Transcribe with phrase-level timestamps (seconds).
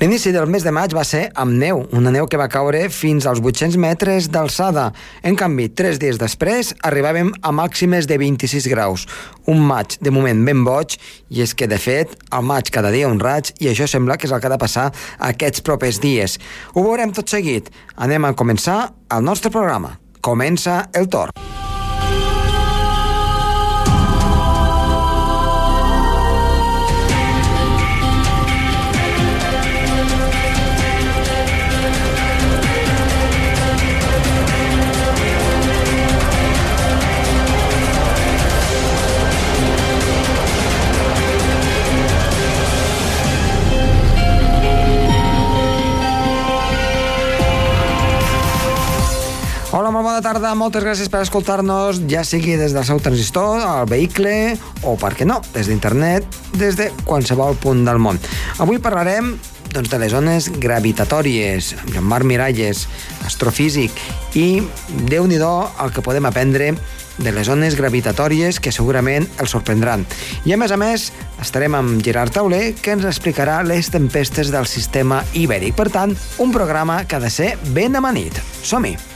[0.00, 3.26] L'inici del mes de maig va ser amb neu, una neu que va caure fins
[3.28, 4.86] als 800 metres d'alçada.
[5.20, 9.04] En canvi, tres dies després arribàvem a màximes de 26 graus.
[9.44, 10.96] Un maig, de moment, ben boig,
[11.28, 14.24] i és que, de fet, al maig cada dia un raig, i això sembla que
[14.24, 14.88] és el que ha de passar
[15.20, 16.40] aquests propers dies.
[16.72, 17.68] Ho veurem tot seguit.
[18.00, 19.98] Anem a començar el nostre programa.
[20.24, 21.36] Comença el torn.
[50.00, 54.54] Molt bona tarda, moltes gràcies per escoltar-nos, ja sigui des del seu transistor, al vehicle,
[54.80, 56.24] o, per què no, des d'internet,
[56.56, 58.16] des de qualsevol punt del món.
[58.64, 59.34] Avui parlarem
[59.74, 62.86] doncs, de les zones gravitatòries, amb Joan-Marc Miralles,
[63.28, 64.00] astrofísic,
[64.40, 64.62] i
[65.10, 66.72] déu nhi el que podem aprendre
[67.20, 70.06] de les zones gravitatòries que segurament els sorprendran.
[70.48, 71.10] I a més a més
[71.44, 75.76] estarem amb Gerard Tauler que ens explicarà les tempestes del sistema ibèric.
[75.76, 78.40] Per tant, un programa que ha de ser ben amanit.
[78.64, 79.09] Som-hi!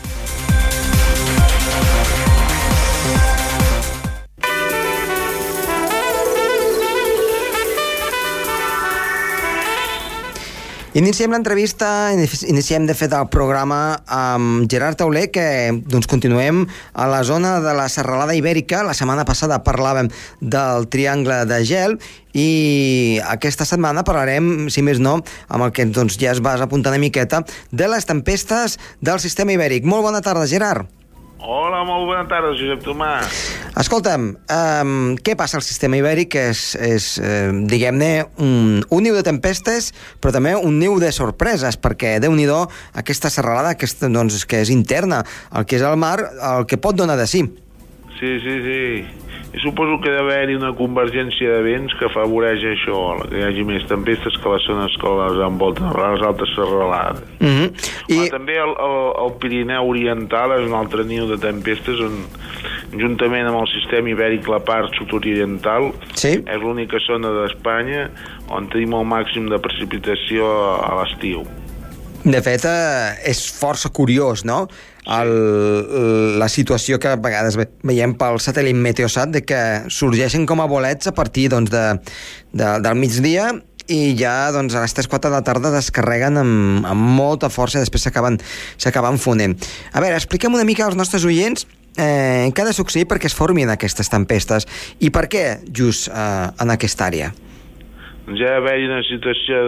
[10.94, 16.60] Iniciem l'entrevista, iniciem de fet el programa amb Gerard Tauler, que doncs, continuem
[16.94, 18.84] a la zona de la Serralada Ibèrica.
[18.86, 21.98] La setmana passada parlàvem del triangle de gel
[22.30, 25.18] i aquesta setmana parlarem, si més no,
[25.50, 27.42] amb el que doncs, ja es vas apuntar una miqueta,
[27.74, 29.82] de les tempestes del sistema ibèric.
[29.82, 30.86] Molt bona tarda, Gerard.
[31.44, 33.40] Hola, molt bona tarda, Josep Tomàs.
[33.76, 36.38] Escolta'm, um, què passa al sistema ibèric?
[36.40, 38.08] És, és eh, diguem-ne,
[38.40, 39.90] un, un niu de tempestes,
[40.24, 42.46] però també un niu de sorpreses, perquè, déu nhi
[42.96, 45.20] aquesta serralada que és, doncs, que és interna,
[45.52, 47.44] el que és el mar, el que pot donar de sí.
[48.24, 49.04] Sí, sí, sí.
[49.54, 53.64] I suposo que ha d'haver-hi una convergència de vents que afavoreix això, que hi hagi
[53.68, 57.20] més tempestes que les zones que les envolten, les altes serralades.
[57.38, 57.68] Mm -hmm.
[58.08, 58.16] I...
[58.18, 62.16] Home, també el, el, el Pirineu Oriental és un altre niu de tempestes on,
[62.98, 66.32] juntament amb el sistema ibèric, la part sud-oriental, sí?
[66.40, 68.08] és l'única zona d'Espanya
[68.48, 70.48] on tenim el màxim de precipitació
[70.80, 71.44] a l'estiu.
[72.24, 74.68] De fet, eh, és força curiós, no?,
[75.04, 79.60] el, la situació que a vegades veiem pel satèl·lit Meteosat de que
[79.92, 81.84] sorgeixen com a bolets a partir doncs, de,
[82.52, 83.52] de, del migdia
[83.92, 87.84] i ja doncs, a les 3-4 de la tarda descarreguen amb, amb molta força i
[87.84, 89.58] després s'acaben fonent.
[89.92, 91.66] A veure, expliquem una mica als nostres oients
[91.98, 94.68] eh, què ha de succeir perquè es formin aquestes tempestes
[95.04, 97.32] i per què just eh, en aquesta àrea.
[98.24, 99.58] Doncs ja haver una situació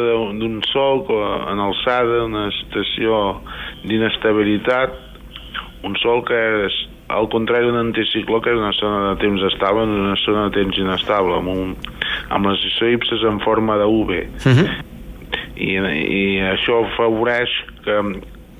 [0.40, 3.42] d'un sol en alçada, una situació
[3.84, 5.05] d'inestabilitat
[5.86, 6.76] un sol que és
[7.14, 10.58] al contrari d'un anticicló que és una zona de temps estable en una zona de
[10.58, 11.74] temps inestable amb, un,
[12.34, 14.68] amb les elipses en forma de V uh -huh.
[15.56, 17.50] I, i això afavoreix
[17.84, 17.96] que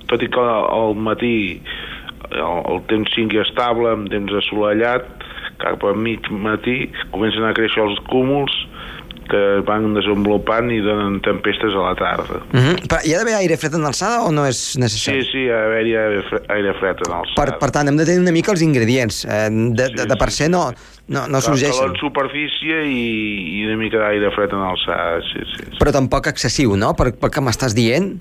[0.07, 1.61] tot i que al matí
[2.31, 5.05] el, el temps sigui estable amb temps assolellat
[5.59, 8.66] cap a mig matí comencen a créixer els cúmuls
[9.31, 12.41] que van desenvolupant i donen tempestes a la tarda.
[12.41, 12.67] Uh mhm.
[12.67, 12.89] -huh.
[12.91, 15.23] Però hi ha d'haver aire fred en alçada o no és necessari?
[15.23, 17.37] Sí, sí, hi ha d'haver aire, aire fred en alçada.
[17.37, 19.25] Per, per tant, hem de tenir una mica els ingredients.
[19.25, 20.73] Eh, de, de, de per se no,
[21.09, 21.79] no, no sorgeixen.
[21.79, 25.79] Calor en superfície i, i una mica d'aire fred en alçada, sí, sí, sí.
[25.79, 26.95] Però tampoc excessiu, no?
[26.95, 28.21] Per, per que m'estàs dient?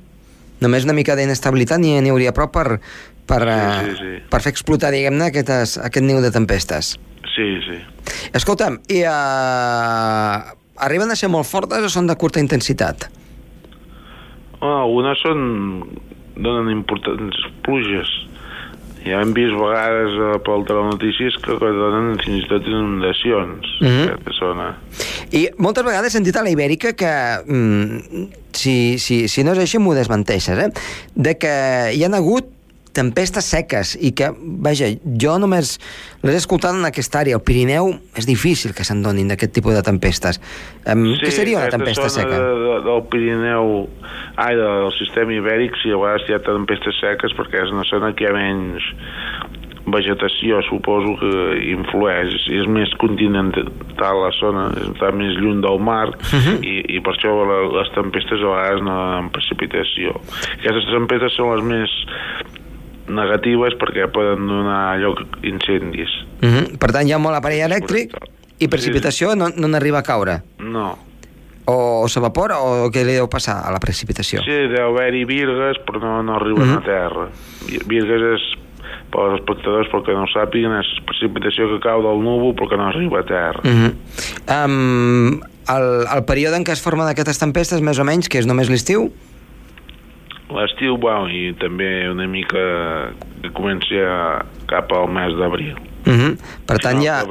[0.62, 2.80] Només una mica d'inestabilitat n'hi n'hi hauria prou per,
[3.28, 4.30] per, sí, sí, eh, sí.
[4.30, 6.96] per fer explotar, diguem-ne, aquest, aquest niu de tempestes.
[7.36, 7.80] Sí, sí.
[8.38, 13.10] Escolta'm, i uh, arriben a ser molt fortes o són de curta intensitat?
[14.60, 15.42] Oh, algunes són...
[16.36, 18.10] donen importants pluges.
[19.06, 23.88] Ja hem vist vegades eh, pel telenotícies que, que donen fins i tot inundacions mm
[23.88, 24.10] -hmm.
[24.10, 24.66] aquesta zona.
[25.32, 27.14] I moltes vegades he sentit a la Ibèrica que,
[27.46, 30.72] mm, si, si, si no és així, m'ho desmenteixes, eh?
[31.16, 31.56] de que
[31.94, 32.55] hi han hagut
[32.96, 34.32] tempestes seques i que,
[34.66, 34.90] vaja,
[35.22, 35.76] jo només
[36.24, 37.40] les he escoltat en aquesta àrea.
[37.40, 40.42] El Pirineu és difícil que se'n donin d'aquest tipus de tempestes.
[40.88, 42.40] Um, sí, què seria una tempesta seca?
[42.40, 43.76] De, de, del Pirineu,
[44.42, 48.14] ai, del sistema ibèric, si a vegades hi ha tempestes seques perquè és una zona
[48.16, 48.92] que hi ha menys
[49.86, 51.32] vegetació suposo que
[51.70, 56.58] influeix és més continental la zona està més lluny del mar uh -huh.
[56.66, 57.34] i, i per això
[57.78, 60.16] les tempestes a vegades no donen precipitació
[60.58, 61.92] aquestes tempestes són les més
[63.08, 66.10] negatives perquè poden donar lloc a incendis.
[66.42, 66.56] Uh mhm.
[66.56, 66.78] -huh.
[66.78, 68.16] Per tant, hi ha molt aparell elèctric
[68.60, 70.42] i precipitació sí, no, no a caure.
[70.60, 70.98] No.
[71.66, 74.42] O s'evapora o què li deu passar a la precipitació?
[74.46, 76.78] Sí, deu haver-hi virgues, però no, no arriben Mhm.
[76.78, 77.30] a terra.
[77.68, 78.42] Vi- Virgues és,
[79.12, 82.78] per als espectadors, perquè no ho sàpiguen, és precipitació que cau del núvol però que
[82.78, 83.62] no arriba a terra.
[83.64, 84.66] Uh -huh.
[84.66, 88.46] um, el, el període en què es formen aquestes tempestes, més o menys, que és
[88.46, 89.12] només l'estiu?
[90.54, 92.62] L'estiu, bueno, i també una mica
[93.42, 95.76] que comença cap al mes d'abril.
[96.06, 96.38] Uh -huh.
[96.68, 97.24] Per tant, ja,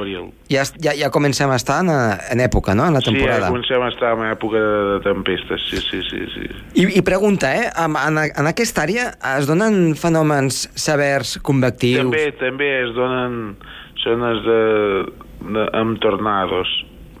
[0.49, 3.47] ja, ja, ja comencem a estar en, en època, no?, en la Sí, ja temporada.
[3.47, 6.19] comencem a estar en època de, de tempestes, sí, sí, sí.
[6.33, 6.81] sí.
[6.81, 7.71] I, I pregunta, eh?
[7.77, 12.03] En, en, en aquesta àrea es donen fenòmens severs convectius?
[12.03, 13.55] També, també es donen
[14.03, 15.05] zones de,
[15.53, 16.67] de, amb tornados.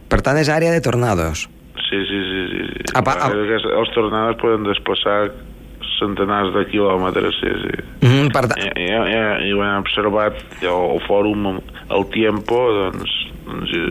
[0.09, 1.47] Per tant, és àrea de tornados.
[1.89, 2.47] Sí, sí, sí.
[2.51, 2.83] sí.
[2.95, 3.31] Apa, apa.
[3.31, 5.31] Els tornados poden desplaçar
[5.99, 7.75] centenars de quilòmetres, sí, sí.
[8.01, 11.59] Mm per tant, ja, ja, i ho hem observat ja, al fòrum
[11.93, 13.13] El Tiempo, doncs,
[13.45, 13.83] doncs i,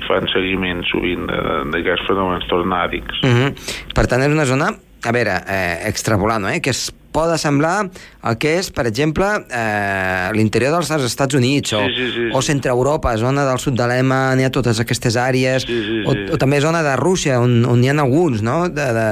[0.00, 1.26] i fan seguiment sovint
[1.72, 3.22] d'aquests fenòmens tornàdics.
[3.22, 3.92] mm -hmm.
[3.94, 4.72] per tant, és una zona,
[5.04, 6.60] a veure, eh, extrapolant, eh?
[6.60, 7.88] que es pot assemblar
[8.28, 12.40] el que és, per exemple, eh, l'interior dels Estats Units o, Sí, sí, sí, o
[12.42, 12.52] sí.
[12.52, 16.26] centre Europa, zona del sud d'Alemanya, totes aquestes àrees, Sí, sí, o, sí.
[16.34, 19.08] o també zona de Rússia, on, on hi ha alguns, no?, de, de,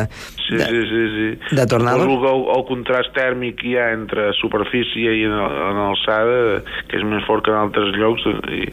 [0.47, 1.55] Sí, de, sí, sí, sí.
[1.57, 1.65] de?
[1.67, 6.61] Suposo que el, el contrast tèrmic que hi ha entre superfície i en, en alçada,
[6.87, 8.23] que és més fort que en altres llocs,
[8.55, 8.69] i,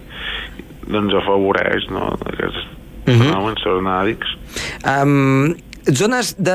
[0.93, 2.69] doncs afavoreix no, aquests
[3.03, 3.19] Mhm.
[3.19, 4.29] fenòmens tornàdics.
[4.87, 5.55] Um,
[5.91, 6.53] zones de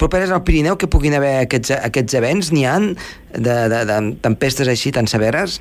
[0.00, 2.94] properes al Pirineu que puguin haver aquests, aquests events, n'hi han
[3.34, 5.60] de, de, de tempestes així tan severes?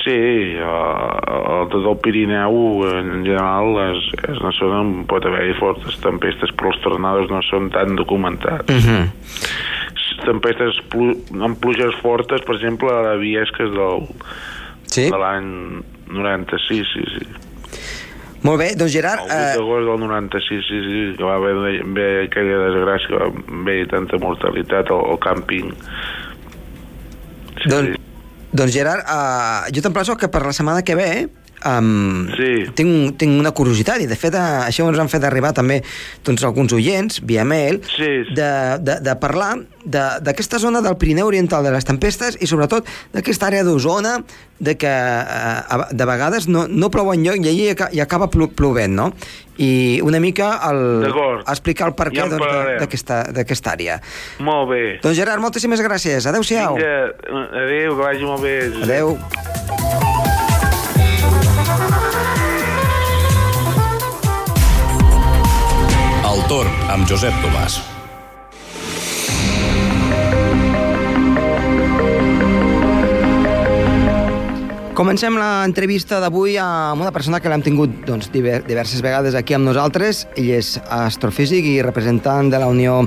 [0.00, 0.16] Sí,
[0.64, 0.76] a,
[1.20, 6.54] a tot el Pirineu en general és, és una zona on pot haver-hi fortes tempestes,
[6.56, 8.72] però els tornados no són tan documentats.
[8.72, 9.04] Uh -huh.
[10.24, 11.12] Tempestes plu
[11.44, 14.08] amb pluges fortes, per exemple, a la Viesques del,
[14.90, 15.06] Sí?
[15.10, 15.50] de l'any
[16.10, 17.26] 96, sí, sí.
[18.46, 19.26] Molt bé, doncs Gerard...
[19.28, 21.54] El 8 d'agost del 96, sí, sí, que va haver,
[21.84, 25.74] haver aquella desgràcia, que va haver tanta mortalitat al, al càmping.
[27.60, 27.98] Sí, Doncs,
[28.56, 31.10] doncs Gerard, uh, jo t'emplaço que per la setmana que ve
[31.66, 32.66] um, Sí.
[32.74, 35.82] tinc, tinc una curiositat i de fet uh, això ens han fet arribar també
[36.24, 38.34] doncs, alguns oients via mail Sí, sí.
[38.34, 42.86] de, de, de parlar de- d'aquesta zona del Pirineu Oriental de les tempestes i sobretot
[43.12, 44.18] d'aquesta àrea d'Osona
[44.60, 48.92] de que uh, de vegades no, no plou enlloc i aca- hi acaba plo plovent,
[48.94, 49.12] no?
[49.60, 51.04] I una mica el,
[51.48, 53.98] explicar el per Ja què doncs, de- d'aquesta d'aquesta àrea.
[54.40, 54.82] Molt bé.
[55.02, 56.24] Doncs Gerard, moltíssimes gràcies.
[56.28, 56.76] Adéu-siau.
[56.76, 57.12] Vinga,
[57.64, 58.56] adéu, que vagi molt bé.
[58.84, 60.09] Adéu.
[66.50, 67.78] Torn amb Josep Tomàs.
[74.98, 79.64] Comencem l'entrevista d'avui amb una persona que l'hem tingut doncs, diver- diverses vegades aquí amb
[79.70, 80.26] nosaltres.
[80.36, 82.98] Ell és astrofísic i representant de la Unió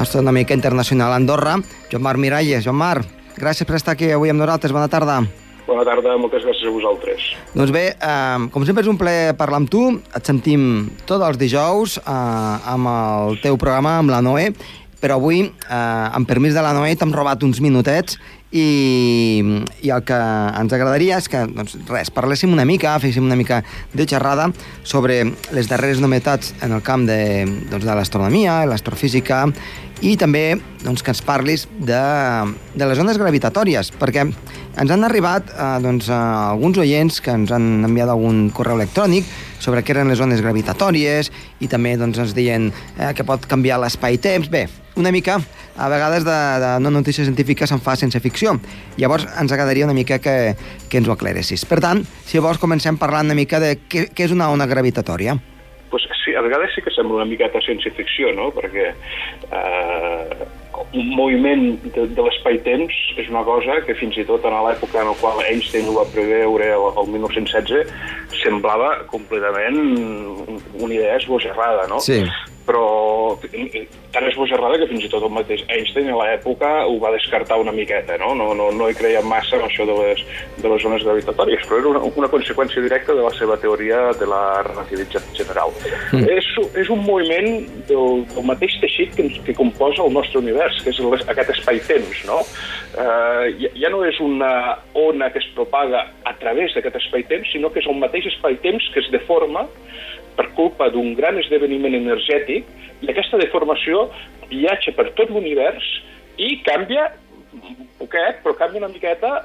[0.00, 1.58] Astronòmica Internacional Andorra,
[1.90, 2.64] Joan Marc Miralles.
[2.64, 3.04] Joan Marc,
[3.36, 4.72] gràcies per estar aquí avui amb nosaltres.
[4.72, 5.20] Bona tarda.
[5.66, 7.26] Bona tarda, moltes gràcies a vosaltres.
[7.54, 9.82] Doncs bé, eh, com sempre és un plaer parlar amb tu.
[10.16, 14.50] Et sentim tots els dijous eh, amb el teu programa, amb la Noé,
[15.02, 18.18] però avui, eh, amb permís de la Noé, t'hem robat uns minutets
[18.52, 19.42] i,
[19.82, 20.18] i el que
[20.60, 23.62] ens agradaria és que, doncs, res, parléssim una mica, féssim una mica
[23.96, 24.50] de xerrada
[24.84, 25.22] sobre
[25.56, 27.22] les darreres novetats en el camp de,
[27.72, 29.46] doncs, de l'astronomia, l'astrofísica,
[30.02, 32.02] i també doncs, que ens parlis de,
[32.74, 36.18] de les ones gravitatòries, perquè ens han arribat eh, doncs, eh,
[36.52, 39.28] alguns oients que ens han enviat algun correu electrònic
[39.62, 41.30] sobre què eren les ones gravitatòries
[41.62, 44.50] i també doncs, ens deien eh, que pot canviar l'espai-temps.
[44.52, 45.38] Bé, una mica,
[45.76, 48.56] a vegades de, de no notícia científica se'n fa sense ficció.
[49.00, 50.54] Llavors ens agradaria una mica que,
[50.88, 51.64] que ens ho aclaressis.
[51.68, 55.38] Per tant, si vols comencem parlant una mica de què, què és una ona gravitatòria.
[55.92, 58.48] Pues sí, a vegades sí que sembla una miqueta ciència-ficció, no?
[58.56, 60.46] Perquè eh,
[60.92, 65.10] un moviment de, de l'espai-temps és una cosa que fins i tot en l'època en
[65.12, 67.92] la qual Einstein ho va preveure el, el 1916
[68.42, 69.78] semblava completament
[70.80, 72.00] una idea esbojarrada, no?
[72.00, 72.22] Sí.
[72.66, 73.38] Però
[74.12, 77.72] tan esbojarrada que fins i tot el mateix Einstein a l'època ho va descartar una
[77.74, 78.32] miqueta, no?
[78.38, 80.22] No, no, no hi creia massa en això de les,
[80.58, 84.28] de les zones gravitatòries, però era una, una conseqüència directa de la seva teoria de
[84.28, 85.74] la relativitat general.
[86.12, 86.28] Mm.
[86.36, 86.50] És,
[86.84, 87.50] és un moviment
[87.88, 92.24] del, del mateix teixit que, que composa el nostre univers, que és les, aquest espai-temps,
[92.28, 92.42] no?
[92.92, 94.52] Eh, ja, ja no és una
[94.98, 99.00] ona que es propaga a través d'aquest espai-temps, sinó que és el mateix espai-temps que
[99.00, 99.66] es deforma
[100.36, 104.08] per culpa d'un gran esdeveniment energètic i aquesta deformació
[104.50, 105.86] viatja per tot l'univers
[106.36, 107.10] i canvia
[107.98, 109.42] poquet, però canvia una miqueta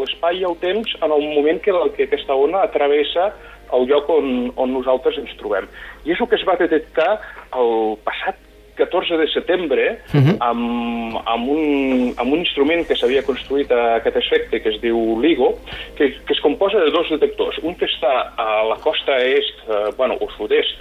[0.00, 3.30] l'espai i el temps en el moment que, que aquesta ona atravessa
[3.76, 5.68] el lloc on, on nosaltres ens trobem.
[6.06, 7.16] I és el que es va detectar
[7.58, 8.42] el passat
[8.76, 10.36] 14 de setembre uh -huh.
[10.40, 15.18] amb, amb, un, amb un instrument que s'havia construït a aquest efecte que es diu
[15.20, 15.58] LIGO,
[15.96, 17.58] que, que es composa de dos detectors.
[17.62, 20.76] Un que està a la costa est, eh, bueno, o sud-est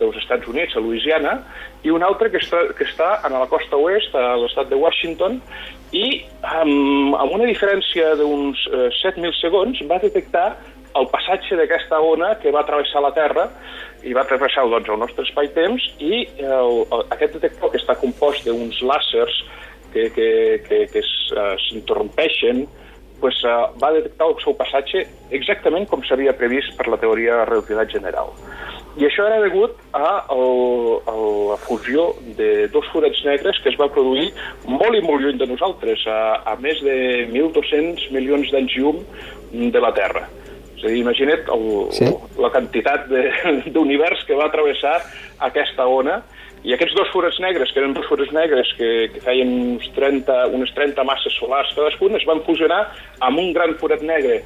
[0.00, 1.36] dels Estats Units, a Louisiana,
[1.84, 5.38] i un altre que està, que està a la costa oest, a l'estat de Washington,
[5.92, 10.48] i amb, amb una diferència d'uns eh, 7.000 segons va detectar
[10.98, 13.46] el passatge d'aquesta ona que va travessar la Terra
[14.02, 18.46] i va travessar doncs, el nostre espai-temps i el, el, aquest detector que està compost
[18.46, 19.42] d'uns làsers
[19.92, 20.28] que, que,
[20.66, 22.64] que, que eh, s'interrompeixen
[23.20, 25.04] pues, uh, va detectar el seu passatge
[25.36, 28.32] exactament com s'havia previst per la teoria de relativitat general.
[28.98, 31.14] I això era degut a, el, a
[31.52, 34.32] la fusió de dos forats negres que es va produir
[34.66, 36.96] molt i molt lluny de nosaltres, a, a més de
[37.30, 38.98] 1.200 milions d'anys llum
[39.70, 40.26] de la Terra.
[40.74, 42.08] És a dir, imagina't el, sí.
[42.40, 43.06] la quantitat
[43.74, 44.96] d'univers que va travessar
[45.46, 46.22] aquesta ona
[46.64, 50.40] i aquests dos forats negres, que eren dos forats negres que, que feien uns 30,
[50.56, 52.82] unes 30 masses solars cadascun, es van fusionar
[53.24, 54.42] amb un gran forat negre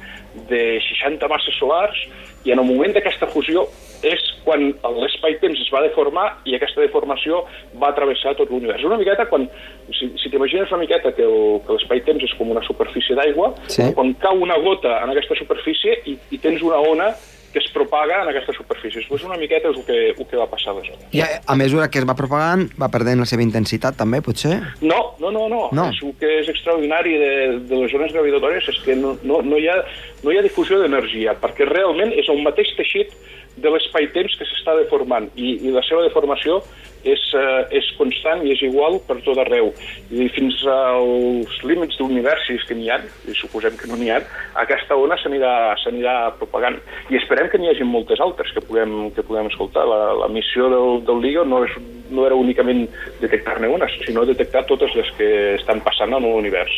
[0.51, 2.05] de 60 masses solars
[2.45, 3.65] i en el moment d'aquesta fusió
[4.05, 4.67] és quan
[4.99, 7.41] l'espai-temps es va deformar i aquesta deformació
[7.81, 8.83] va travessar tot l'univers.
[8.85, 9.47] Una miqueta, quan,
[9.89, 13.89] si, si t'imagines una miqueta que l'espai-temps és com una superfície d'aigua, sí.
[13.97, 17.13] quan cau una gota en aquesta superfície i, i tens una ona
[17.55, 19.01] que es propaga en aquesta superfície.
[19.07, 21.05] Pues una miqueta és el que, el que va passar aleshores.
[21.15, 24.57] I a, a mesura que es va propagant, va perdent la seva intensitat també, potser?
[24.81, 25.45] No, no, no.
[25.47, 25.61] no.
[25.71, 25.85] no.
[25.87, 27.31] És, el que és extraordinari de,
[27.69, 29.77] de les zones gravitatòries és que no, no, no, hi, ha,
[30.25, 33.15] no hi ha difusió d'energia, perquè realment és el mateix teixit
[33.55, 36.59] de l'espai-temps que s'està deformant i, i la seva deformació
[37.05, 39.69] és, uh, és constant i és igual per tot arreu.
[40.09, 42.97] I fins als límits d'universis que n'hi ha,
[43.29, 44.19] i suposem que no n'hi ha,
[44.63, 46.79] aquesta ona s'anirà propagant.
[47.13, 49.85] I esperem que n'hi hagi moltes altres que puguem, que puguem escoltar.
[49.85, 51.77] La, la missió del, del LIGO no, és,
[52.09, 52.87] no era únicament
[53.21, 56.73] detectar-ne unes, sinó detectar totes les que estan passant en l'univers.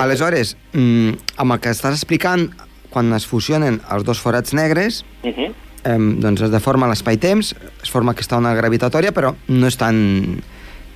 [0.00, 2.50] Aleshores, mm, amb el que estàs explicant,
[2.90, 5.40] quan es fusionen els dos forats negres, uh mhm.
[5.40, 9.96] -huh eh, doncs es deforma l'espai-temps, es forma aquesta ona gravitatòria, però no és tan,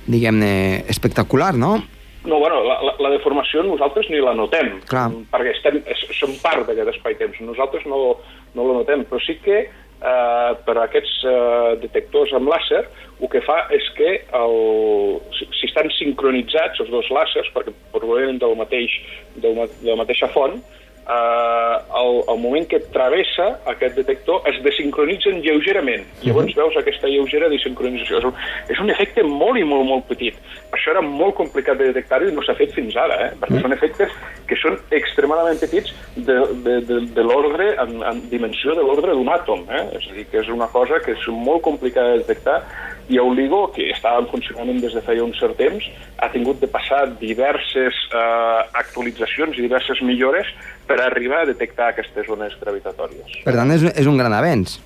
[0.07, 1.77] diguem-ne, espectacular, no?
[2.25, 5.11] No, bueno, la, la, la deformació nosaltres ni la notem, Clar.
[5.29, 5.81] perquè estem,
[6.17, 7.41] som part d'aquest espai-temps.
[7.45, 8.15] Nosaltres no,
[8.57, 9.59] no la notem, però sí que
[10.05, 12.81] eh, per aquests eh, detectors amb làser
[13.21, 14.09] el que fa és que
[14.41, 14.57] el,
[15.37, 18.97] si, si estan sincronitzats els dos làsers, perquè provenen del mateix,
[19.37, 20.57] del, de la mateixa font,
[21.07, 26.05] eh, el, el moment que travessa aquest detector es desincronitzen lleugerament.
[26.05, 26.27] Uh -huh.
[26.27, 28.17] Llavors veus aquesta lleugera desincronització.
[28.17, 28.33] És un,
[28.69, 30.35] és un efecte molt i molt, molt petit.
[30.71, 33.31] Això era molt complicat de detectar-ho i no s'ha fet fins ara, eh?
[33.39, 33.61] perquè uh -huh.
[33.61, 34.09] són efectes
[34.47, 39.27] que són extremadament petits de, de, de, de l'ordre, en, en dimensió de l'ordre d'un
[39.27, 39.59] àtom.
[39.69, 39.97] Eh?
[39.97, 42.63] És a dir, que és una cosa que és molt complicada de detectar
[43.07, 45.83] i Oligo, que estava en funcionament des de feia un cert temps,
[46.17, 50.47] ha tingut de passar diverses eh, actualitzacions i diverses millores
[50.87, 53.39] per arribar a detectar aquestes zones gravitatòries.
[53.45, 54.79] Per tant, és, és un gran avenç.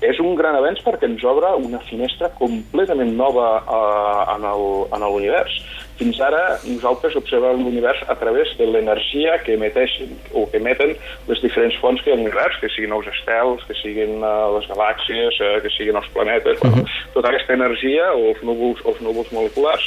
[0.00, 5.58] És un gran avenç perquè ens obre una finestra completament nova uh, en l'univers.
[6.00, 10.94] Fins ara nosaltres observem l'univers a través de l'energia que emeteixen o que emeten
[11.28, 14.48] les diferents fonts que hi ha a l'univers, que siguin els estels, que siguin uh,
[14.56, 16.72] les galàxies, uh, que siguin els planetes, uh -huh.
[16.72, 19.84] bueno, tota aquesta energia o els núvols, els núvols moleculars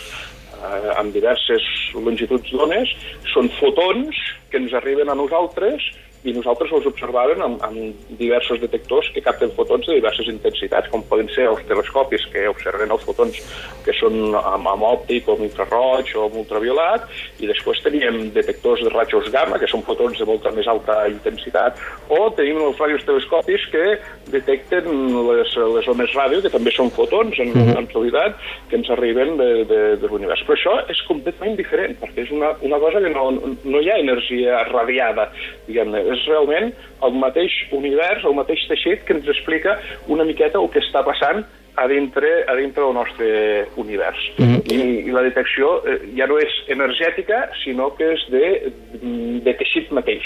[0.64, 2.94] eh, amb diverses longituds d'ones,
[3.34, 4.16] són fotons
[4.54, 5.82] que ens arriben a nosaltres
[6.24, 11.04] i nosaltres els observàvem amb, amb diversos detectors que capten fotons de diverses intensitats, com
[11.10, 13.40] poden ser els telescopis que observen els fotons
[13.84, 17.10] que són amb, amb òptic o amb infraroig o amb ultraviolat,
[17.44, 21.82] i després teníem detectors de rajos gamma, que són fotons de molta més alta intensitat,
[22.08, 23.86] o tenim els radiotelescopis que
[24.32, 24.88] detecten
[25.28, 27.78] les, les ones ràdio, que també són fotons en, uh -huh.
[27.80, 28.40] en realitat,
[28.70, 30.44] que ens arriben de, de, de l'univers.
[30.48, 33.30] Però això és completament diferent, perquè és una, una cosa que no,
[33.64, 35.30] no hi ha energia radiada,
[35.68, 36.72] diguem-ne, és realment
[37.08, 39.78] el mateix univers, el mateix teixit que ens explica
[40.08, 41.44] una miqueta el que està passant
[41.76, 44.18] a dintre, a dintre del nostre univers.
[44.38, 44.72] Mm -hmm.
[44.72, 48.72] I, I la detecció eh, ja no és energètica, sinó que és de,
[49.44, 50.24] de teixit mateix.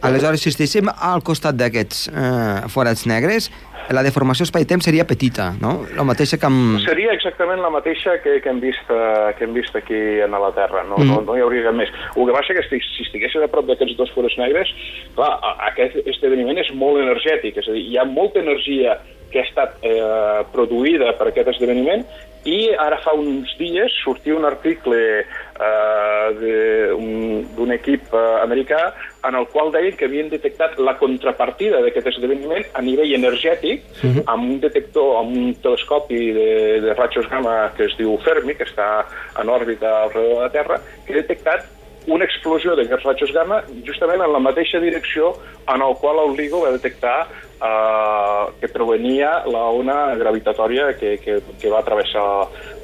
[0.00, 3.50] Aleshores, si estiguéssim al costat d'aquests eh, forats negres,
[3.90, 5.72] la deformació espai-temps seria petita, no?
[5.98, 6.78] La mateixa que amb...
[6.84, 10.52] Seria exactament la mateixa que, que, hem, vist, uh, que hem vist aquí a la
[10.54, 11.08] Terra, no, mm.
[11.10, 11.90] no, no hi hauria cap més.
[12.14, 14.70] El que passa que si, si estiguessin a prop d'aquests dos forats negres,
[15.16, 15.32] clar,
[15.72, 18.94] aquest esdeveniment és molt energètic, és a dir, hi ha molta energia
[19.30, 22.04] que ha estat eh, produïda per aquest esdeveniment
[22.48, 28.94] i ara fa uns dies sortia un article eh, d'un equip eh, americà
[29.28, 33.84] en el qual deien que havien detectat la contrapartida d'aquest esdeveniment a nivell energètic
[34.24, 36.48] amb un detector, amb un telescopi de,
[36.86, 39.04] de rajos gamma que es diu Fermi, que està
[39.36, 41.68] en òrbita alrededor de la Terra, que ha detectat
[42.08, 45.34] una explosió d'aquests rajos gamma justament en la mateixa direcció
[45.68, 48.44] en el qual el LIGO va detectar eh,
[48.80, 52.26] provenia la ona gravitatòria que, que, que va travessar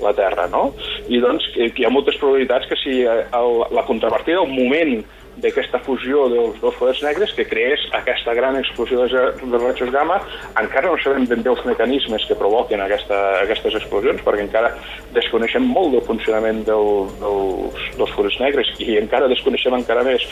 [0.05, 0.69] la Terra, no?
[1.09, 5.01] I doncs que, hi ha moltes probabilitats que si el, la contrapartida, el moment
[5.43, 10.19] d'aquesta fusió dels dos forats negres que creés aquesta gran explosió de, de rajos gamma,
[10.61, 14.73] encara no sabem ben bé els mecanismes que provoquen aquesta, aquestes explosions, perquè encara
[15.17, 20.25] desconeixem molt del funcionament del, dels, dels forats negres i encara desconeixem encara més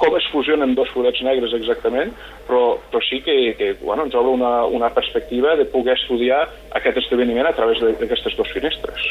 [0.00, 2.12] com es fusionen dos forats negres exactament,
[2.48, 6.44] però, però sí que, que bueno, ens obre una, una perspectiva de poder estudiar
[6.76, 9.10] aquest esdeveniment a través d'aquestes dues finestres.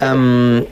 [0.00, 0.64] Um,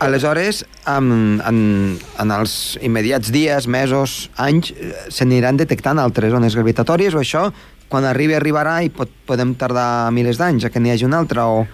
[0.00, 7.16] aleshores, um, en, en els immediats dies, mesos, anys, eh, s'aniran detectant altres ones gravitatòries
[7.16, 7.48] o això,
[7.88, 11.48] quan arribi, arribarà i pot, podem tardar milers d'anys a que n'hi hagi una altra
[11.48, 11.66] o...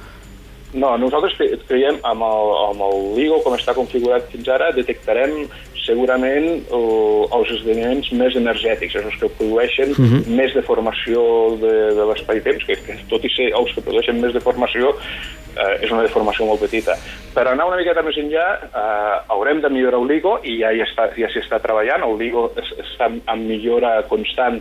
[0.75, 5.45] No, nosaltres cre- creiem amb el, amb el LIGO, com està configurat fins ara, detectarem
[5.85, 10.23] segurament eh, els esdeveniments més energètics, els que produeixen uh -huh.
[10.38, 11.21] més deformació
[11.61, 14.97] de, de l'espai-temps, que, que tot i ser els que produeixen més deformació,
[15.56, 16.96] eh, és una deformació molt petita.
[17.34, 20.84] Per anar una miqueta més enllà, eh, haurem de millorar el LIGO, i ja, ja
[20.84, 24.61] està- ja s'hi està treballant, el LIGO es, està en- millora constant,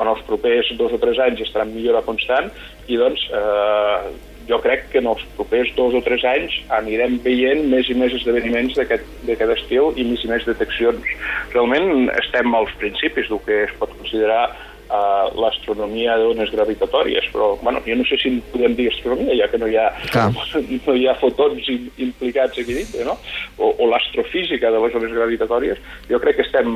[0.00, 2.50] en els propers dos o tres anys estarà en millora constant,
[2.88, 4.12] i doncs eh,
[4.48, 8.12] jo crec que en els propers dos o tres anys anirem veient més i més
[8.16, 11.04] esdeveniments d'aquest estil i més i més deteccions.
[11.52, 14.48] Realment estem als principis del que es pot considerar
[14.92, 19.48] uh, l'astronomia d'ones gravitatòries, però bueno, jo no sé si en podem dir astronomia, ja
[19.48, 20.28] que no hi ha, Clar.
[20.86, 23.16] no hi ha fotons im- implicats aquí dintre, no?
[23.58, 25.80] o, o l'astrofísica de les ones gravitatòries,
[26.10, 26.70] jo crec que estem,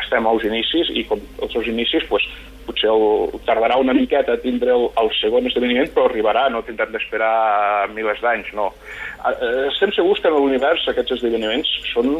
[0.00, 2.24] estem als inicis i com els seus inicis pues,
[2.66, 3.04] potser el,
[3.46, 8.22] tardarà una miqueta a tindre el, el segon esdeveniment, però arribarà, no tindrem d'esperar milers
[8.24, 8.72] d'anys, no.
[9.70, 12.10] Estem segurs que en l'univers aquests esdeveniments són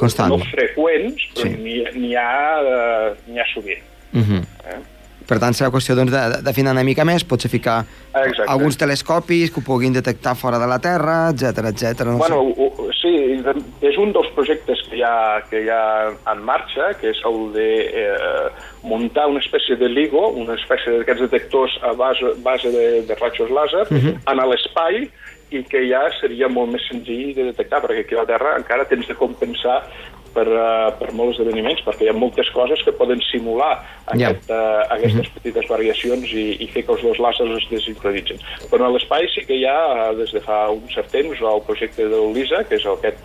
[0.00, 0.32] Constant.
[0.32, 1.56] no freqüents, però Sí.
[1.60, 3.82] n'hi n'hi ha, eh, ha sovint.
[4.14, 4.42] Uh -huh.
[4.70, 4.80] Eh?
[5.26, 8.44] Per tant, serà qüestió doncs, de- d'afinar una mica més, potser ficar Exacte.
[8.46, 12.04] alguns telescopis que ho puguin detectar fora de la Terra, etc etc.
[12.04, 13.42] No Bueno, ho- sí,
[13.80, 17.52] és un dels projectes que hi ha, que hi ha en marxa, que és el
[17.54, 17.68] de
[18.04, 18.48] eh,
[18.82, 23.50] muntar una espècie de LIGO, una espècie d'aquests detectors a base, base de, de rajos
[23.50, 24.18] làser, uh -huh.
[24.30, 25.10] en l'espai,
[25.50, 28.84] i que ja seria molt més senzill de detectar, perquè aquí a la Terra encara
[28.84, 29.86] tens de compensar
[30.34, 33.72] per, uh, per molts esdeveniments, perquè hi ha moltes coses que poden simular
[34.12, 38.42] aquest, uh, aquestes petites variacions i, i fer que els dos làsers es desincronitzin.
[38.70, 39.78] Però en l'espai sí que hi ha,
[40.10, 43.22] eh, des de fa un cert temps, el projecte del LISA, que és, el, aquest,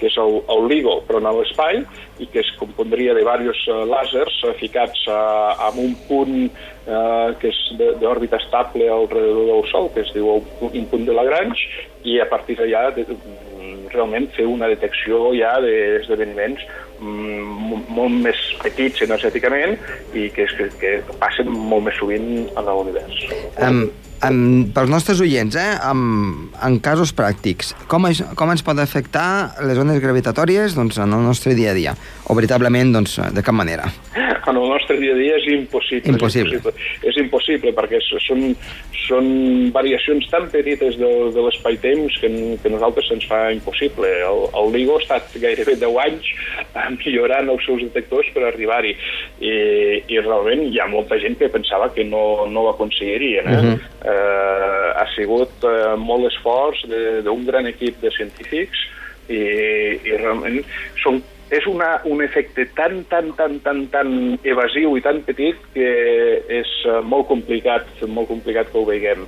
[0.00, 1.82] que és el, el LIGO, però en l'espai,
[2.22, 7.32] i que es compondria de diversos uh, làsers uh, ficats uh, en un punt uh,
[7.40, 11.66] que és de- d'òrbita estable alrededor del Sol, que es diu un punt de Lagrange,
[12.04, 13.51] i a partir d'allà de, mm,
[13.94, 16.64] realment fer una detecció ja d'esdeveniments
[17.00, 19.76] mm, molt més petits energèticament
[20.14, 23.22] i que, que, que passen molt més sovint en l'univers.
[23.58, 23.84] Um,
[24.28, 29.54] um, pels nostres oients, eh, um, en casos pràctics, com, es, com ens pot afectar
[29.66, 31.96] les ones gravitatòries doncs, en el nostre dia a dia?
[32.30, 33.90] O veritablement, doncs, de cap manera?
[34.42, 36.10] En el nostre dia a dia és impossible.
[36.10, 36.56] Impossible.
[36.56, 38.42] És impossible, és impossible perquè són,
[39.04, 39.28] són
[39.74, 42.30] variacions tan petites de, de l'espai-temps que,
[42.62, 44.10] que a nosaltres se'ns fa impossible.
[44.26, 46.32] El, el LIGO ha estat gairebé 10 anys
[46.64, 48.96] eh, millorant els seus detectors per arribar-hi
[49.42, 49.52] I,
[50.10, 53.46] i realment hi ha molta gent que pensava que no, no ho aconseguirien.
[53.46, 53.58] Eh?
[53.58, 53.78] Uh -huh.
[54.12, 58.86] Eh, ha sigut eh, molt esforç de- d'un gran equip de científics
[59.28, 59.40] i,
[60.04, 60.62] i realment
[61.02, 61.22] són
[61.52, 64.12] és una, un efecte tan, tan, tan, tan, tan
[64.48, 65.88] evasiu i tan petit que
[66.48, 69.26] és eh, molt complicat, molt complicat que ho veiem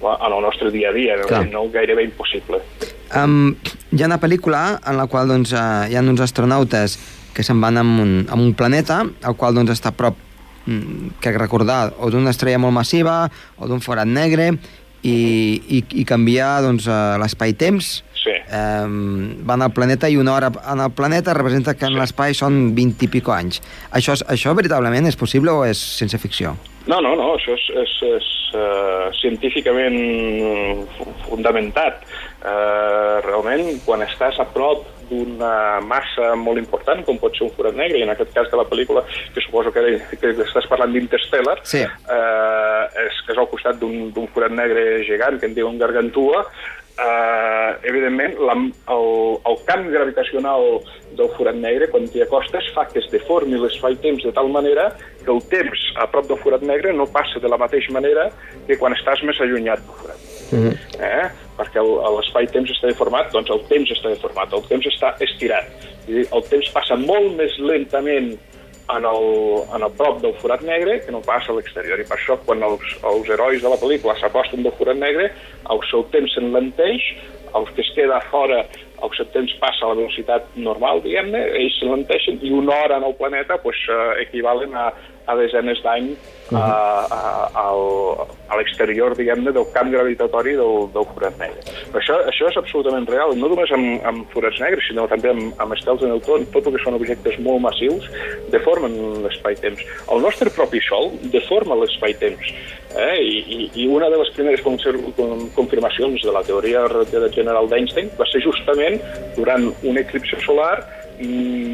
[0.00, 1.44] en el nostre dia a dia, no, Clar.
[1.52, 2.60] no gairebé impossible.
[3.16, 3.54] Um,
[3.92, 6.96] hi ha una pel·lícula en la qual doncs, uh, hi ha uns astronautes
[7.36, 10.16] que se'n van a un, a un planeta, el qual doncs, està a prop,
[10.66, 14.52] mm, crec recordar, o d'una estrella molt massiva o d'un forat negre,
[15.06, 15.12] i,
[15.70, 18.02] i, i canviar doncs, uh, l'espai-temps.
[18.26, 18.32] Sí.
[18.50, 22.72] Um, van al planeta i una hora en el planeta representa que en l'espai són
[22.74, 23.60] 20 i pico anys.
[23.94, 26.56] Això, és- això veritablement és possible o és sense ficció?
[26.90, 28.26] No, no, no, això és, és, és
[28.58, 29.94] uh, científicament
[30.96, 32.02] fu- fundamentat.
[32.46, 37.74] Uh, realment, quan estàs a prop d'una massa molt important, com pot ser un forat
[37.74, 39.02] negre, i en aquest cas de la pel·lícula,
[39.34, 39.82] que suposo que,
[40.20, 41.82] que estàs parlant d'Interstellar, Sí.
[41.82, 46.44] eh, és que és al costat d'un d'un forat negre gegant que en diuen Gargantua,
[46.98, 48.54] eh, evidentment, la,
[48.94, 49.08] el,
[49.50, 50.68] el camp gravitacional
[51.18, 54.92] del forat negre, quan t'hi acostes, fa que es deformi l'espai-temps de tal manera
[55.24, 58.30] que el temps a prop del forat negre no passa de la mateixa manera
[58.66, 60.22] que quan estàs més allunyat del forat.
[60.52, 60.74] Mm -hmm.
[61.02, 61.45] eh?
[61.56, 65.70] Perquè l'espai-temps està deformat, doncs el temps està deformat, el temps està estirat.
[66.06, 68.34] I el temps passa molt més lentament
[68.94, 69.24] en el,
[69.74, 71.98] en el prop del forat negre que no passa a l'exterior.
[71.98, 75.30] I per això, quan els, els herois de la pel·lícula s'acosten del forat negre,
[75.72, 77.08] el seu temps s'enlenteix,
[77.56, 78.66] els que es queda fora
[79.04, 83.04] el seu temps passa a la velocitat normal, diguem-ne, ells s'enlenteixen i una hora en
[83.08, 84.88] el planeta pues, eh, equivalen a,
[85.26, 86.16] a desenes d'any uh
[86.50, 86.58] -huh.
[86.58, 87.66] a, a,
[88.48, 91.60] a l'exterior, diguem-ne, del camp gravitatori del, del forat negre.
[91.90, 95.54] Però això, això és absolutament real, no només amb, amb forats negres, sinó també amb,
[95.58, 98.04] amb estels de neutron, tot el que són objectes molt massius,
[98.50, 99.80] deformen l'espai-temps.
[100.12, 102.46] El nostre propi Sol deforma l'espai-temps.
[102.96, 103.16] Eh?
[103.20, 104.62] I, i, I una de les primeres
[105.54, 106.86] confirmacions de la teoria
[107.34, 109.00] general d'Einstein va ser justament
[109.36, 110.86] durant un eclipse solar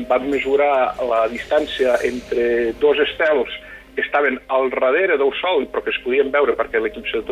[0.09, 3.51] van mesurar la distància entre dos estels
[3.95, 7.25] que estaven al darrere del Sol, però que es podien veure perquè l'eclipse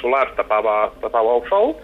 [0.00, 1.74] solar tapava, tapava el Sol,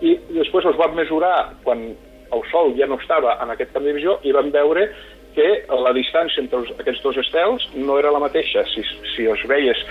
[0.00, 1.34] i després els van mesurar
[1.64, 1.84] quan
[2.32, 4.88] el Sol ja no estava en aquest camp de visió i van veure
[5.36, 8.64] que la distància entre els, aquests dos estels no era la mateixa.
[8.72, 9.82] Si, si els veies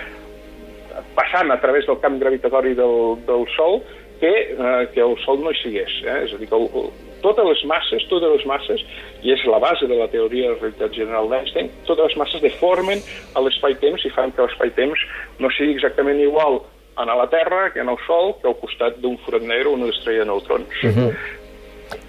[1.15, 3.81] passant a través del camp gravitatori del, del Sol
[4.19, 5.99] que, eh, que el Sol no hi sigués.
[6.03, 6.23] Eh?
[6.25, 6.89] És a dir, que el,
[7.25, 8.85] totes les masses, totes les masses,
[9.25, 12.45] i és la base de la teoria de la realitat general d'Einstein, totes les masses
[12.45, 13.01] deformen
[13.47, 15.05] l'espai-temps i fan que l'espai-temps
[15.41, 16.61] no sigui exactament igual
[16.95, 19.89] a la Terra que en el Sol que al costat d'un forat negre o una
[19.91, 20.83] estrella de neutrons.
[20.83, 21.11] Uh -huh.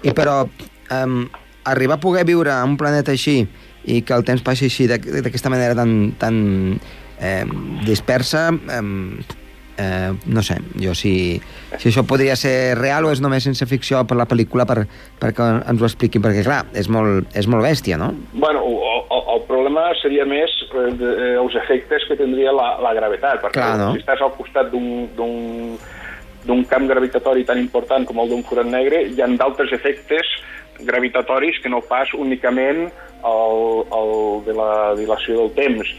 [0.03, 0.47] I però,
[0.91, 1.27] um,
[1.63, 3.47] arribar a poder viure en un planeta així
[3.85, 6.79] i que el temps passi així d'aquesta manera tan, tan
[7.19, 7.45] eh,
[7.85, 9.23] dispersa, eh,
[9.77, 11.39] eh, no sé, jo si,
[11.77, 14.83] si això podria ser real o és només sense ficció per la pel·lícula per,
[15.21, 18.11] perquè ens ho expliquin, perquè clar, és molt, és molt bèstia, no?
[18.33, 23.41] Bueno, el, el, problema seria més eh, eh, els efectes que tindria la, la gravetat,
[23.45, 23.93] perquè clar, no?
[23.95, 25.77] si estàs al costat d'un
[26.47, 30.29] d'un camp gravitatori tan important com el d'un forat negre, hi ha d'altres efectes
[30.79, 33.57] gravitatoris que no pas únicament el,
[33.97, 34.13] el
[34.45, 35.91] de la dilació del temps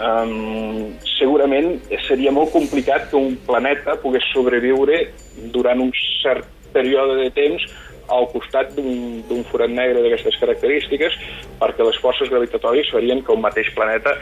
[0.00, 1.78] um, segurament
[2.08, 5.06] seria molt complicat que un planeta pogués sobreviure
[5.54, 7.66] durant un cert període de temps
[8.12, 11.14] al costat d'un forat negre d'aquestes característiques
[11.60, 14.14] perquè les forces gravitatòries farien que un mateix planeta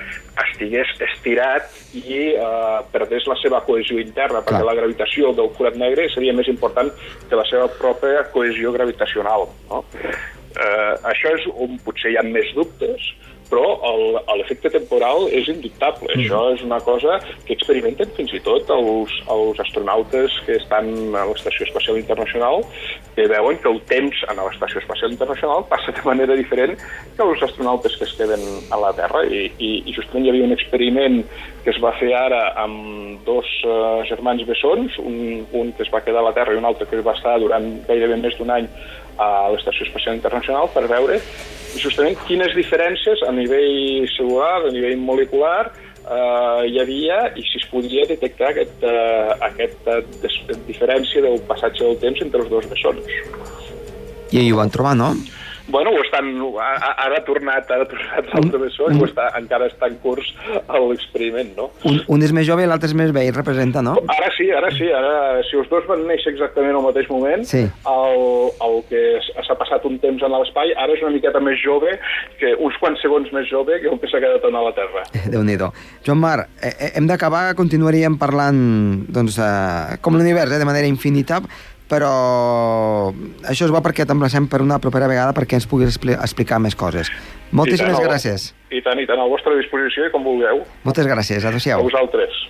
[0.45, 4.69] estigués estirat i eh, perdés la seva cohesió interna, perquè Clar.
[4.69, 6.93] la gravitació del forat negre seria més important
[7.29, 9.49] que la seva pròpia cohesió gravitacional.
[9.71, 9.83] No?
[10.51, 13.11] Eh, això és on potser hi ha més dubtes,
[13.51, 13.67] però
[14.39, 16.09] l'efecte temporal és indubtable.
[16.15, 16.23] Mm.
[16.23, 21.27] Això és una cosa que experimenten fins i tot els, els astronautes que estan a
[21.29, 22.63] l'Estació Espacial Internacional,
[23.17, 27.43] que veuen que el temps a l'Estació Espacial Internacional passa de manera diferent que els
[27.43, 29.25] astronautes que es queden a la Terra.
[29.27, 31.21] I, i, i justament hi havia un experiment
[31.65, 36.01] que es va fer ara amb dos uh, germans bessons, un, un que es va
[36.05, 38.71] quedar a la Terra i un altre que va estar durant gairebé més d'un any
[39.21, 41.21] a l'Estació Espacial Internacional per veure
[41.79, 47.67] justament quines diferències a nivell celular, a nivell molecular, eh, hi havia i si es
[47.71, 50.01] podia detectar aquest, eh, aquesta
[50.67, 53.13] diferència del passatge del temps entre els dos bessons.
[54.31, 55.15] I ho van trobar, no?
[55.71, 56.31] Bueno, ho estan,
[56.61, 60.33] ara ha tornat, ara ha tornat l'altre bessó i està, encara està en curs
[60.91, 61.69] l'experiment, no?
[61.89, 63.97] Un, un és més jove i l'altre és més vell, representa, no?
[64.17, 67.63] Ara sí, ara sí, ara, si els dos van néixer exactament al mateix moment, sí.
[67.95, 68.21] el,
[68.67, 69.05] el que
[69.47, 71.97] s'ha passat un temps en l'espai, ara és una miqueta més jove,
[72.41, 75.07] que uns quants segons més jove que el que s'ha quedat a la Terra.
[75.31, 75.59] déu nhi
[76.07, 78.61] Joan Mar, eh, eh, hem d'acabar, continuaríem parlant,
[79.13, 81.43] doncs, eh, com l'univers, eh, de manera infinita,
[81.91, 83.11] però
[83.51, 86.79] això és bo perquè t'emplacem per una propera vegada perquè ens puguis expli explicar més
[86.79, 87.11] coses.
[87.51, 88.51] Moltíssimes tant, gràcies.
[88.71, 90.63] I tant, i tant, a la vostra disposició i com vulgueu.
[90.87, 91.83] Moltes gràcies, adéu-siau.
[91.83, 92.47] A vosaltres.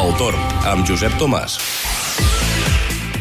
[0.00, 1.79] El torn, amb Josep Tomàs.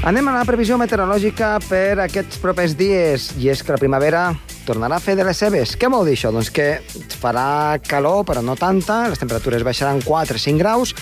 [0.09, 3.27] Anem a la previsió meteorològica per aquests propers dies.
[3.37, 4.23] I és que la primavera
[4.65, 5.75] tornarà a fer de les seves.
[5.77, 6.31] Què vol dir això?
[6.33, 6.79] Doncs que
[7.21, 10.95] farà calor, però no tanta, les temperatures baixaran 4-5 graus,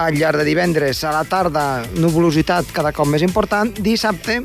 [0.00, 1.66] al llarg de divendres a la tarda,
[2.00, 4.40] nuvolositat cada cop més important, dissabte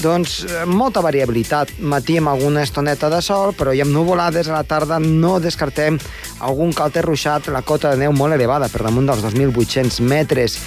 [0.00, 1.74] doncs molta variabilitat.
[1.84, 4.96] Matí amb alguna estoneta de sol, però hi ha nuvolades a la tarda.
[5.00, 5.98] No descartem
[6.40, 10.58] algun calter ruixat, la cota de neu molt elevada, per damunt dels 2.800 metres.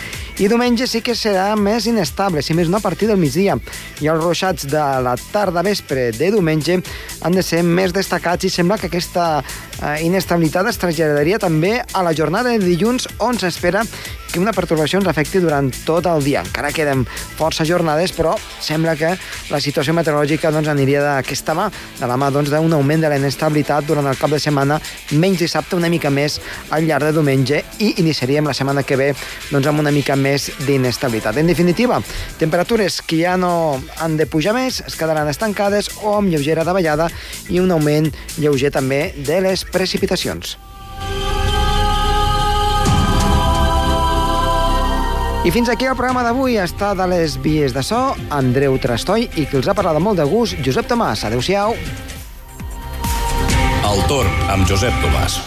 [0.42, 3.58] I diumenge sí que serà més inestable, si més no a partir del migdia.
[4.02, 6.80] I els ruixats de la tarda vespre de diumenge
[7.22, 12.02] han de ser més destacats i sembla que aquesta eh, inestabilitat es traslladaria també a
[12.06, 13.86] la jornada de dilluns on s'espera
[14.34, 16.42] que una pertorbació ens afecti durant tot el dia.
[16.42, 17.04] Encara queden
[17.38, 18.34] força jornades, però
[18.66, 19.12] sembla que
[19.54, 21.68] la situació meteorològica doncs, aniria d'aquesta mà,
[22.00, 24.80] de la mà doncs, d'un doncs, augment de la inestabilitat durant el cap de setmana,
[25.14, 29.14] menys dissabte, una mica més al llarg de diumenge, i iniciaríem la setmana que ve
[29.52, 31.40] doncs, amb una mica més d'inestabilitat.
[31.40, 32.02] En definitiva,
[32.42, 37.08] temperatures que ja no han de pujar més, es quedaran estancades o amb lleugera davallada
[37.48, 40.58] i un augment lleuger també de les precipitacions.
[45.44, 48.00] I fins aquí el programa d'avui està de les vies de so,
[48.32, 51.26] Andreu Trastoi, i qui els ha parlat molt de gust, Josep Tomàs.
[51.28, 51.76] Adéu-siau.
[53.92, 55.44] El torn amb Josep Tomàs.